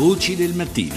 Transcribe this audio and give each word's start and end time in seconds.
Voci 0.00 0.34
del 0.34 0.54
mattino. 0.54 0.96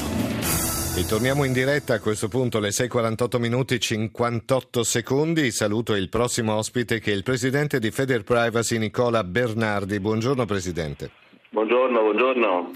E 0.96 1.06
torniamo 1.06 1.44
in 1.44 1.52
diretta 1.52 1.96
a 1.96 2.00
questo 2.00 2.30
punto 2.30 2.60
alle 2.60 2.70
6.48 2.70 3.38
minuti 3.38 3.78
58 3.78 4.82
secondi. 4.82 5.52
Saluto 5.52 5.94
il 5.94 6.08
prossimo 6.08 6.56
ospite 6.56 7.02
che 7.02 7.12
è 7.12 7.14
il 7.14 7.24
presidente 7.24 7.80
di 7.80 7.92
Feder 7.92 8.24
Privacy 8.24 8.78
Nicola 8.78 9.26
Bernardi. 9.26 10.00
Buongiorno 10.00 10.46
Presidente. 10.46 11.12
Buongiorno, 11.50 12.00
buongiorno. 12.00 12.72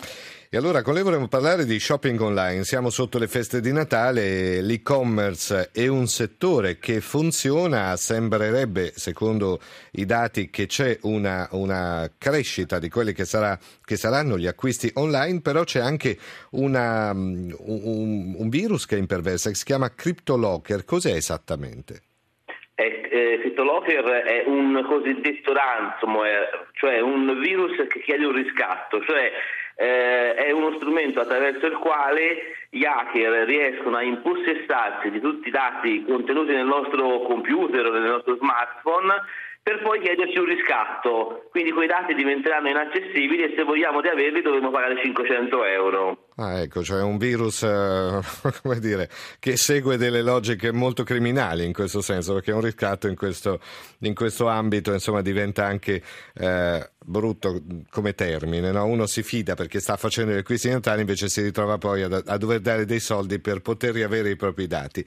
E 0.50 0.56
allora 0.56 0.82
con 0.82 0.94
lei 0.94 1.04
vorremmo 1.04 1.28
parlare 1.28 1.66
di 1.66 1.78
shopping 1.78 2.18
online. 2.22 2.64
Siamo 2.64 2.90
sotto 2.90 3.20
le 3.20 3.28
feste 3.28 3.60
di 3.60 3.74
Natale, 3.74 4.62
l'e-commerce 4.62 5.72
è 5.74 5.88
un 5.88 6.06
settore 6.08 6.80
che 6.80 7.02
funziona, 7.02 7.98
sembrerebbe, 7.98 8.94
secondo 8.96 9.60
i 9.92 10.06
dati, 10.06 10.50
che 10.50 10.66
c'è 10.66 11.00
una, 11.02 11.50
una 11.52 12.10
crescita 12.18 12.80
di 12.80 12.88
quelli 12.88 13.12
che, 13.12 13.26
sarà, 13.26 13.60
che, 13.84 13.98
saranno 13.98 14.38
gli 14.38 14.48
acquisti 14.48 14.90
online, 14.94 15.42
però 15.42 15.66
c'è 15.66 15.82
anche 15.82 16.16
una, 16.52 17.12
un, 17.12 17.54
un, 18.38 18.48
virus 18.48 18.86
che 18.86 18.96
imperversa, 18.96 19.50
che 19.50 19.56
si 19.56 19.66
chiama 19.66 19.94
CryptoLocker. 19.94 20.86
Cos'è 20.86 21.12
esattamente? 21.12 22.04
Eh, 22.74 23.02
eh, 23.12 23.40
CryptoLocker 23.42 24.06
è 24.06 24.44
un 24.48 24.82
cosiddetto 24.88 25.52
ransomware, 25.52 26.70
cioè 26.72 27.02
un 27.02 27.38
virus 27.42 27.76
che 27.90 28.00
chiede 28.00 28.26
un 28.26 28.34
riscatto, 28.34 29.04
cioè 29.04 29.30
eh, 29.80 30.34
è 30.34 30.52
uno 30.52 30.74
strumento 30.78 31.20
attraverso 31.20 31.68
il 31.68 31.78
quale 31.78 32.68
gli 32.70 32.84
hacker 32.84 33.46
riescono 33.46 33.98
a 33.98 34.02
impossessarsi 34.02 35.12
di 35.12 35.20
tutti 35.20 35.50
i 35.50 35.52
dati 35.52 36.04
contenuti 36.04 36.52
nel 36.52 36.66
nostro 36.66 37.22
computer 37.22 37.86
o 37.86 37.92
nel 37.92 38.10
nostro 38.10 38.38
smartphone 38.38 39.14
per 39.68 39.82
poi 39.82 40.00
chiederci 40.00 40.38
un 40.38 40.46
riscatto. 40.46 41.50
Quindi 41.52 41.74
quei 41.74 41.88
dati 41.88 42.14
diventeranno 42.14 42.70
inaccessibili 42.70 43.44
e 43.44 43.54
se 43.54 43.64
vogliamo 43.64 44.00
di 44.00 44.08
averli 44.08 44.42
dovremo 44.42 44.72
pagare 44.72 44.96
500 45.04 45.66
euro. 45.66 46.28
Ah, 46.38 46.62
ecco, 46.62 46.82
cioè 46.84 47.02
un 47.02 47.18
virus 47.18 47.64
eh, 47.64 48.20
come 48.64 48.80
dire, 48.80 49.10
che 49.40 49.58
segue 49.58 49.98
delle 49.98 50.22
logiche 50.22 50.72
molto 50.72 51.04
criminali 51.04 51.66
in 51.66 51.74
questo 51.74 52.00
senso, 52.00 52.34
perché 52.34 52.54
un 52.54 52.62
riscatto 52.62 53.10
in 53.10 53.18
questo, 53.18 53.60
in 54.00 54.16
questo 54.16 54.48
ambito 54.48 54.94
insomma, 54.94 55.22
diventa 55.22 55.66
anche 55.66 56.02
eh, 56.36 56.90
brutto 57.04 57.62
come 57.90 58.14
termine. 58.14 58.72
No? 58.72 58.86
Uno 58.86 59.06
si 59.06 59.22
fida 59.22 59.56
perché 59.56 59.82
sta 59.82 59.98
facendo 59.98 60.32
gli 60.32 60.38
acquisti 60.38 60.70
natali, 60.70 61.02
invece 61.02 61.28
si 61.28 61.42
ritrova 61.42 61.78
poi 61.78 62.04
a, 62.04 62.22
a 62.26 62.38
dover 62.38 62.62
dare 62.62 62.86
dei 62.86 63.02
soldi 63.02 63.40
per 63.40 63.60
poter 63.60 63.92
riavere 63.96 64.30
i 64.30 64.38
propri 64.38 64.66
dati. 64.66 65.06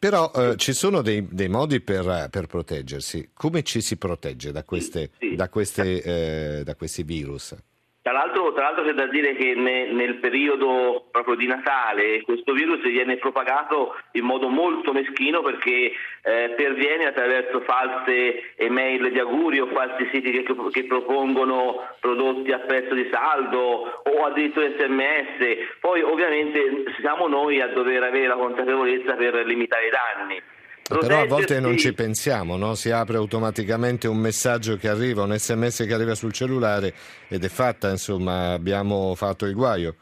Però 0.00 0.32
eh, 0.34 0.56
ci 0.56 0.72
sono 0.72 1.02
dei, 1.02 1.28
dei 1.30 1.50
modi 1.50 1.82
per, 1.82 2.28
per, 2.30 2.46
proteggersi. 2.46 3.32
Come 3.34 3.62
ci 3.62 3.82
si 3.82 3.98
protegge 3.98 4.50
da, 4.50 4.64
queste, 4.64 5.10
sì, 5.18 5.28
sì. 5.28 5.36
da, 5.36 5.50
queste, 5.50 6.02
eh, 6.02 6.64
da 6.64 6.74
questi 6.74 7.02
virus? 7.02 7.54
Tra 8.02 8.12
l'altro, 8.12 8.54
tra 8.54 8.62
l'altro, 8.62 8.84
c'è 8.84 8.94
da 8.94 9.06
dire 9.06 9.34
che 9.34 9.54
ne, 9.54 9.92
nel 9.92 10.16
periodo 10.16 11.04
proprio 11.10 11.34
di 11.34 11.46
Natale 11.46 12.22
questo 12.22 12.54
virus 12.54 12.80
viene 12.80 13.18
propagato 13.18 13.94
in 14.12 14.24
modo 14.24 14.48
molto 14.48 14.92
meschino 14.92 15.42
perché 15.42 15.92
eh, 16.22 16.54
perviene 16.56 17.04
attraverso 17.04 17.60
false 17.60 18.54
email 18.56 19.12
di 19.12 19.18
auguri 19.18 19.60
o 19.60 19.66
falsi 19.66 20.08
siti 20.10 20.30
che, 20.30 20.46
che, 20.70 20.84
propongono 20.84 21.88
prodotti 22.00 22.52
a 22.52 22.60
prezzo 22.60 22.94
di 22.94 23.06
saldo 23.12 24.00
o 24.02 24.24
addirittura 24.24 24.70
sms. 24.70 25.78
Poi 25.80 26.00
ovviamente 26.00 26.84
siamo 27.00 27.28
noi 27.28 27.60
a 27.60 27.68
dover 27.68 28.02
avere 28.02 28.28
la 28.28 28.36
consapevolezza 28.36 29.12
per 29.14 29.44
limitare 29.44 29.86
i 29.86 29.90
danni. 29.90 30.42
Però 30.98 31.20
a 31.20 31.26
volte 31.26 31.60
non 31.60 31.76
ci 31.76 31.92
pensiamo, 31.92 32.56
no? 32.56 32.74
si 32.74 32.90
apre 32.90 33.16
automaticamente 33.16 34.08
un 34.08 34.16
messaggio 34.16 34.76
che 34.76 34.88
arriva, 34.88 35.22
un 35.22 35.38
sms 35.38 35.84
che 35.86 35.94
arriva 35.94 36.16
sul 36.16 36.32
cellulare 36.32 36.92
ed 37.28 37.44
è 37.44 37.48
fatta, 37.48 37.90
insomma, 37.90 38.52
abbiamo 38.52 39.14
fatto 39.14 39.46
il 39.46 39.54
guaio. 39.54 39.94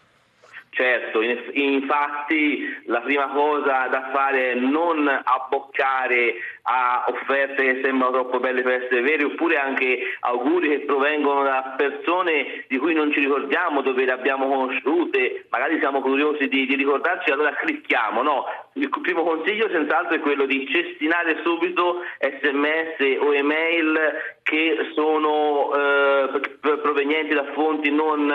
Certo, 0.71 1.21
infatti 1.23 2.83
la 2.85 3.01
prima 3.01 3.29
cosa 3.29 3.89
da 3.91 4.11
fare 4.13 4.53
è 4.53 4.55
non 4.55 5.09
abboccare 5.09 6.35
a 6.63 7.05
offerte 7.09 7.65
che 7.65 7.81
sembrano 7.83 8.12
troppo 8.12 8.39
belle 8.39 8.62
per 8.62 8.83
essere 8.83 9.01
vere 9.01 9.25
oppure 9.25 9.57
anche 9.57 9.99
auguri 10.21 10.69
che 10.69 10.81
provengono 10.81 11.43
da 11.43 11.75
persone 11.77 12.65
di 12.69 12.77
cui 12.77 12.93
non 12.93 13.11
ci 13.12 13.21
ricordiamo, 13.21 13.81
dove 13.81 14.05
le 14.05 14.12
abbiamo 14.12 14.47
conosciute, 14.47 15.47
magari 15.51 15.78
siamo 15.78 16.01
curiosi 16.01 16.47
di, 16.49 16.67
di 16.67 16.77
ricordarci, 16.77 17.31
allora 17.31 17.55
clicchiamo. 17.55 18.23
No, 18.23 18.45
il 18.75 18.89
primo 19.03 19.25
consiglio 19.25 19.69
senz'altro 19.71 20.17
è 20.17 20.21
quello 20.21 20.45
di 20.45 20.69
cestinare 20.69 21.41
subito 21.43 22.03
sms 22.21 23.19
o 23.21 23.34
email 23.34 23.99
che 24.43 24.93
sono 24.95 25.73
eh, 25.75 26.41
provenienti 26.61 27.34
da 27.34 27.53
fonti 27.53 27.91
non 27.91 28.33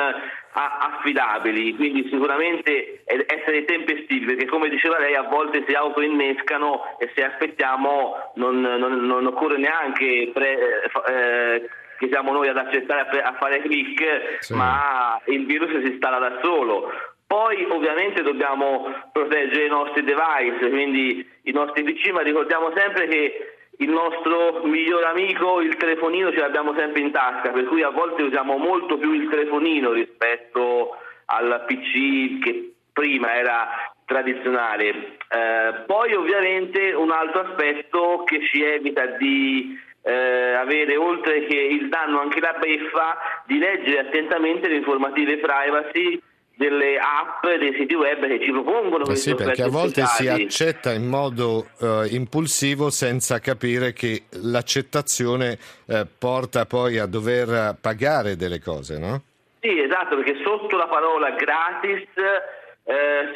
affidabili, 0.53 1.75
quindi 1.75 2.07
sicuramente 2.09 3.03
essere 3.05 3.65
tempestivi, 3.65 4.25
perché 4.25 4.45
come 4.45 4.69
diceva 4.69 4.99
lei 4.99 5.15
a 5.15 5.23
volte 5.23 5.63
si 5.67 5.73
autoinnescano 5.73 6.97
e 6.99 7.11
se 7.15 7.23
aspettiamo 7.23 8.31
non, 8.35 8.61
non, 8.61 9.05
non 9.05 9.25
occorre 9.25 9.57
neanche 9.57 10.29
pre, 10.31 10.83
eh, 11.07 11.69
che 11.97 12.07
siamo 12.09 12.31
noi 12.31 12.49
ad 12.49 12.57
accettare 12.57 13.21
a, 13.21 13.33
fare 13.39 13.61
click, 13.61 14.37
sì. 14.39 14.53
ma 14.53 15.19
il 15.25 15.45
virus 15.45 15.69
si 15.83 15.91
installa 15.91 16.19
da 16.19 16.39
solo. 16.43 16.91
Poi 17.25 17.65
ovviamente 17.69 18.21
dobbiamo 18.21 18.93
proteggere 19.11 19.65
i 19.65 19.69
nostri 19.69 20.03
device, 20.03 20.69
quindi 20.69 21.27
i 21.43 21.51
nostri 21.51 21.83
PC, 21.83 22.11
ma 22.11 22.21
ricordiamo 22.21 22.71
sempre 22.75 23.07
che 23.07 23.52
il 23.77 23.89
nostro 23.89 24.61
miglior 24.63 25.03
amico, 25.05 25.61
il 25.61 25.75
telefonino, 25.75 26.31
ce 26.31 26.39
l'abbiamo 26.39 26.73
sempre 26.75 27.01
in 27.01 27.11
tasca, 27.11 27.49
per 27.49 27.65
cui 27.65 27.81
a 27.81 27.89
volte 27.89 28.23
usiamo 28.23 28.57
molto 28.57 28.97
più 28.97 29.11
il 29.13 29.29
telefonino 29.29 29.91
rispetto 29.91 30.97
al 31.25 31.63
PC 31.65 32.39
che 32.43 32.73
prima 32.91 33.35
era 33.35 33.91
tradizionale. 34.05 35.17
Eh, 35.27 35.83
poi 35.87 36.13
ovviamente 36.13 36.93
un 36.93 37.11
altro 37.11 37.41
aspetto 37.41 38.23
che 38.25 38.41
ci 38.45 38.61
evita 38.61 39.05
di 39.17 39.77
eh, 40.03 40.53
avere 40.53 40.95
oltre 40.97 41.45
che 41.45 41.57
il 41.57 41.89
danno 41.89 42.19
anche 42.19 42.39
la 42.39 42.55
beffa 42.59 43.17
di 43.45 43.57
leggere 43.57 43.99
attentamente 43.99 44.67
le 44.67 44.75
informative 44.75 45.37
privacy 45.37 46.21
delle 46.55 46.97
app, 46.97 47.45
dei 47.57 47.73
siti 47.77 47.95
web 47.95 48.27
che 48.27 48.39
ci 48.43 48.51
propongono 48.51 49.05
eh 49.05 49.15
sì, 49.15 49.33
perché 49.33 49.63
a 49.63 49.69
volte 49.69 50.05
speciali. 50.05 50.49
si 50.49 50.63
accetta 50.63 50.93
in 50.93 51.07
modo 51.07 51.67
uh, 51.79 52.03
impulsivo 52.07 52.89
senza 52.89 53.39
capire 53.39 53.93
che 53.93 54.23
l'accettazione 54.41 55.57
uh, 55.85 56.05
porta 56.17 56.65
poi 56.65 56.99
a 56.99 57.05
dover 57.05 57.75
pagare 57.81 58.35
delle 58.35 58.59
cose, 58.59 58.99
no? 58.99 59.21
Sì, 59.63 59.79
esatto, 59.79 60.17
perché 60.17 60.41
sotto 60.43 60.75
la 60.75 60.87
parola 60.87 61.31
gratis 61.31 62.01
eh, 62.15 62.62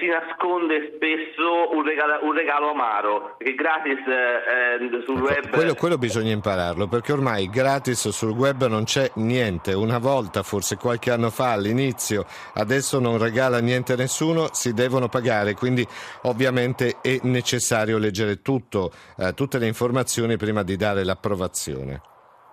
si 0.08 0.10
nasconde 0.10 0.94
spesso 0.96 1.76
un 1.76 1.84
regalo, 1.84 2.26
un 2.26 2.34
regalo 2.34 2.70
amaro, 2.70 3.36
che 3.38 3.54
gratis 3.54 4.00
eh, 4.08 5.02
sul 5.04 5.18
ecco, 5.18 5.26
web... 5.26 5.50
Quello, 5.50 5.74
quello, 5.74 5.98
bisogna 5.98 6.32
impararlo, 6.32 6.88
perché 6.88 7.12
ormai 7.12 7.50
gratis 7.50 8.08
sul 8.10 8.32
web 8.32 8.66
non 8.68 8.86
c'è 8.86 9.12
niente. 9.16 9.74
Una 9.74 9.98
volta, 9.98 10.44
forse 10.44 10.78
qualche 10.78 11.12
anno 11.12 11.30
fa, 11.30 11.52
all'inizio, 11.52 12.26
adesso 12.54 13.00
non 13.00 13.18
regala 13.18 13.60
niente 13.60 13.94
a 13.94 13.98
nessuno, 13.98 14.48
si 14.54 14.74
devono 14.74 15.10
pagare, 15.10 15.54
quindi 15.54 15.86
ovviamente 16.24 16.98
è 17.02 17.20
necessario 17.24 17.98
leggere 17.98 18.42
tutto, 18.42 18.92
eh, 19.18 19.34
tutte 19.34 19.60
le 19.60 19.68
informazioni 19.68 20.38
prima 20.38 20.64
di 20.64 20.78
dare 20.78 21.04
l'approvazione. 21.04 22.02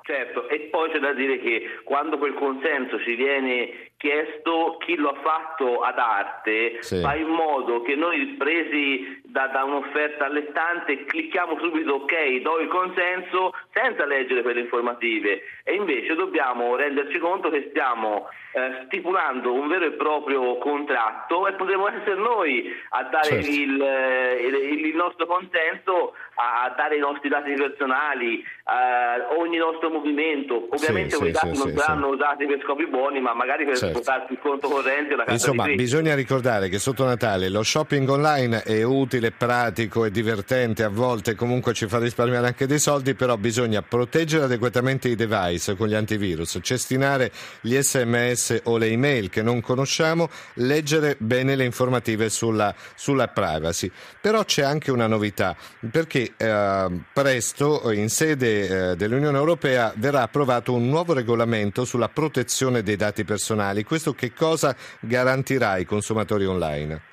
Certo, 0.02 0.48
e 0.48 0.68
poi 0.70 0.90
c'è 0.90 0.98
da 0.98 1.14
dire 1.14 1.38
che 1.38 1.80
quando 1.84 2.18
quel 2.18 2.34
consenso 2.34 2.98
ci 3.00 3.14
viene 3.14 3.92
chiesto 4.04 4.76
chi 4.84 4.96
lo 4.96 5.08
ha 5.08 5.20
fatto 5.22 5.80
ad 5.80 5.98
arte, 5.98 6.82
sì. 6.82 7.00
fa 7.00 7.14
in 7.14 7.28
modo 7.28 7.80
che 7.80 7.96
noi 7.96 8.34
presi 8.36 9.22
da, 9.24 9.46
da, 9.46 9.64
un'offerta 9.64 10.26
allettante 10.26 11.06
clicchiamo 11.06 11.58
subito 11.58 11.94
ok, 11.94 12.42
do 12.42 12.58
il 12.58 12.68
consenso 12.68 13.54
senza 13.72 14.04
leggere 14.04 14.42
quelle 14.42 14.60
informative 14.60 15.40
e 15.64 15.74
invece 15.74 16.14
dobbiamo 16.14 16.76
renderci 16.76 17.18
conto 17.18 17.48
che 17.48 17.68
stiamo 17.70 18.28
eh, 18.52 18.84
stipulando 18.86 19.52
un 19.52 19.66
vero 19.66 19.86
e 19.86 19.92
proprio 19.92 20.58
contratto 20.58 21.48
e 21.48 21.54
potremo 21.54 21.88
essere 21.88 22.14
noi 22.14 22.72
a 22.90 23.02
dare 23.04 23.42
certo. 23.42 23.50
il, 23.50 23.82
eh, 23.82 24.46
il, 24.46 24.86
il, 24.86 24.94
nostro 24.94 25.26
consenso 25.26 26.14
a, 26.34 26.62
a, 26.62 26.74
dare 26.76 26.96
i 26.96 27.00
nostri 27.00 27.28
dati 27.28 27.52
personali, 27.54 28.40
eh, 28.40 29.36
ogni 29.36 29.56
nostro 29.56 29.90
movimento. 29.90 30.68
Ovviamente 30.70 31.16
sì, 31.16 31.18
quei 31.18 31.34
sì, 31.34 31.40
dati 31.40 31.58
non 31.58 31.76
saranno 31.76 32.08
usati 32.08 32.46
per 32.46 32.60
scopi 32.62 32.86
buoni, 32.86 33.20
ma 33.20 33.34
magari 33.34 33.64
per 33.64 33.76
certo. 33.76 33.93
Portarsi 33.94 34.32
il 34.32 34.38
conto 34.40 34.68
corrente. 34.68 35.16
La 35.16 35.24
Insomma, 35.28 35.66
bisogna 35.68 36.14
ricordare 36.14 36.68
che 36.68 36.78
sotto 36.78 37.04
Natale 37.04 37.48
lo 37.48 37.62
shopping 37.62 38.08
online 38.08 38.62
è 38.62 38.82
utile 38.82 39.02
utile, 39.04 39.30
pratico 39.30 40.04
e 40.04 40.10
divertente, 40.10 40.82
a 40.82 40.88
volte 40.88 41.34
comunque 41.34 41.72
ci 41.72 41.86
fa 41.86 41.98
risparmiare 41.98 42.46
anche 42.46 42.66
dei 42.66 42.78
soldi, 42.78 43.14
però 43.14 43.36
bisogna 43.36 43.82
proteggere 43.82 44.44
adeguatamente 44.44 45.08
i 45.08 45.14
device 45.14 45.76
con 45.76 45.88
gli 45.88 45.94
antivirus, 45.94 46.58
cestinare 46.62 47.30
gli 47.60 47.76
sms 47.76 48.62
o 48.64 48.76
le 48.76 48.86
email 48.86 49.30
che 49.30 49.42
non 49.42 49.60
conosciamo, 49.60 50.28
leggere 50.54 51.16
bene 51.18 51.54
le 51.54 51.64
informative 51.64 52.28
sulla, 52.28 52.74
sulla 52.94 53.28
privacy. 53.28 53.90
Però 54.20 54.44
c'è 54.44 54.62
anche 54.62 54.90
una 54.90 55.06
novità, 55.06 55.54
perché 55.90 56.32
eh, 56.36 56.86
presto 57.12 57.90
in 57.92 58.08
sede 58.08 58.90
eh, 58.90 58.96
dell'Unione 58.96 59.36
Europea 59.36 59.92
verrà 59.96 60.22
approvato 60.22 60.72
un 60.72 60.88
nuovo 60.88 61.12
regolamento 61.12 61.84
sulla 61.84 62.08
protezione 62.08 62.82
dei 62.82 62.96
dati 62.96 63.24
personali 63.24 63.83
Questo 63.84 64.12
che 64.12 64.32
cosa 64.32 64.74
garantirà 65.00 65.70
ai 65.70 65.84
consumatori 65.84 66.46
online? 66.46 67.12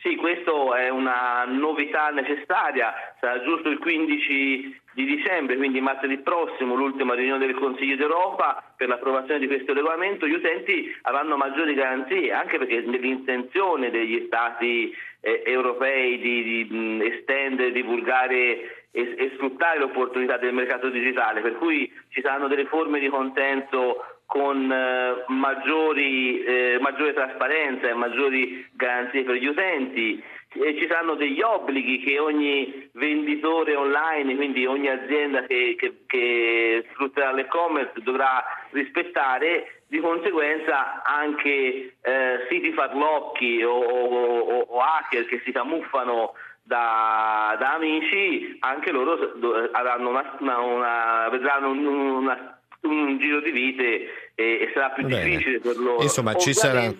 Sì, 0.00 0.14
questa 0.14 0.52
è 0.78 0.88
una 0.90 1.44
novità 1.46 2.10
necessaria, 2.10 2.94
sarà 3.20 3.42
giusto 3.42 3.68
il 3.68 3.78
15 3.78 4.80
di 4.94 5.04
dicembre, 5.04 5.56
quindi 5.56 5.80
martedì 5.80 6.18
prossimo, 6.18 6.76
l'ultima 6.76 7.14
riunione 7.14 7.46
del 7.46 7.56
Consiglio 7.56 7.96
d'Europa 7.96 8.62
per 8.76 8.88
l'approvazione 8.88 9.40
di 9.40 9.48
questo 9.48 9.74
regolamento, 9.74 10.26
gli 10.26 10.34
utenti 10.34 10.94
avranno 11.02 11.36
maggiori 11.36 11.74
garanzie, 11.74 12.32
anche 12.32 12.58
perché 12.58 12.80
nell'intenzione 12.82 13.90
degli 13.90 14.24
Stati 14.26 14.94
eh, 15.20 15.42
europei 15.44 16.18
di, 16.18 16.66
di 16.68 17.06
estendere, 17.12 17.72
divulgare 17.72 18.88
e, 18.90 19.14
e 19.16 19.32
sfruttare 19.34 19.78
l'opportunità 19.78 20.36
del 20.36 20.54
mercato 20.54 20.88
digitale, 20.90 21.40
per 21.40 21.56
cui 21.56 21.92
ci 22.10 22.20
saranno 22.20 22.48
delle 22.48 22.66
forme 22.66 22.98
di 22.98 23.08
consenso 23.08 24.17
con 24.28 24.70
eh, 24.70 25.24
maggiori, 25.28 26.44
eh, 26.44 26.76
maggiore 26.82 27.14
trasparenza 27.14 27.88
e 27.88 27.94
maggiori 27.94 28.68
garanzie 28.74 29.24
per 29.24 29.36
gli 29.36 29.46
utenti. 29.46 30.22
E 30.52 30.76
ci 30.78 30.86
saranno 30.86 31.14
degli 31.14 31.40
obblighi 31.40 32.00
che 32.00 32.18
ogni 32.18 32.90
venditore 32.92 33.74
online, 33.74 34.36
quindi 34.36 34.66
ogni 34.66 34.88
azienda 34.88 35.44
che, 35.44 35.76
che, 35.78 36.02
che 36.06 36.86
sfrutterà 36.90 37.32
l'e-commerce 37.32 38.02
dovrà 38.02 38.44
rispettare, 38.70 39.80
di 39.86 39.98
conseguenza 39.98 41.02
anche 41.04 41.94
eh, 41.98 42.46
siti 42.50 42.72
farlocchi 42.74 43.62
o, 43.62 43.72
o, 43.72 44.60
o, 44.60 44.78
hacker 44.78 45.24
che 45.24 45.40
si 45.42 45.52
camuffano 45.52 46.34
da, 46.62 47.56
da 47.58 47.74
amici, 47.74 48.58
anche 48.60 48.90
loro 48.90 49.32
una, 49.40 50.36
una, 50.38 50.58
una, 50.58 51.28
vedranno 51.30 51.70
una 51.70 52.57
un 52.82 53.18
giro 53.18 53.40
di 53.40 53.50
vite 53.50 54.28
e, 54.34 54.70
sarà 54.72 54.90
più 54.90 55.06
Bene. 55.06 55.30
difficile 55.30 55.58
per 55.58 55.76
loro. 55.76 56.02
Insomma, 56.02 56.34
ci 56.34 56.52
sarà, 56.54 56.94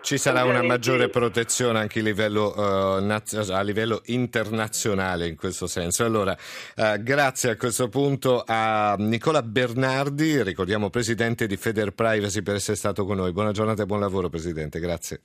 ci 0.00 0.16
sarà 0.16 0.44
una 0.44 0.62
maggiore 0.62 1.08
protezione 1.08 1.80
anche 1.80 1.98
a 1.98 2.02
livello, 2.02 2.54
uh, 2.56 3.04
naz- 3.04 3.50
a 3.50 3.62
livello, 3.62 4.02
internazionale 4.06 5.26
in 5.26 5.36
questo 5.36 5.66
senso. 5.66 6.04
Allora, 6.04 6.36
uh, 6.76 7.02
grazie 7.02 7.50
a 7.50 7.56
questo 7.56 7.88
punto 7.88 8.44
a 8.46 8.94
Nicola 8.98 9.42
Bernardi, 9.42 10.42
ricordiamo 10.42 10.88
presidente 10.88 11.48
di 11.48 11.56
Feder 11.56 11.92
Privacy 11.92 12.42
per 12.42 12.54
essere 12.54 12.76
stato 12.76 13.04
con 13.04 13.16
noi. 13.16 13.32
Buona 13.32 13.50
giornata 13.50 13.82
e 13.82 13.86
buon 13.86 14.00
lavoro 14.00 14.28
Presidente, 14.28 14.78
grazie. 14.78 15.20